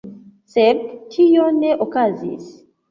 [0.53, 0.81] Sed
[1.17, 2.53] tio ne okazis.